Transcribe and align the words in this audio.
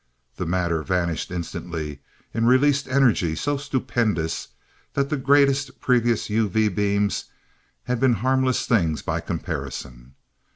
The 0.37 0.47
matter 0.47 0.81
vanished 0.81 1.29
instantly 1.29 1.99
in 2.33 2.47
released 2.47 2.87
energy 2.87 3.35
so 3.35 3.55
stupendous 3.55 4.47
that 4.95 5.11
the 5.11 5.15
greatest 5.15 5.79
previous 5.79 6.27
UV 6.27 6.73
beams 6.73 7.25
had 7.83 7.99
been 7.99 8.13
harmless 8.13 8.65
things 8.65 9.03
by 9.03 9.19
comparison. 9.21 10.15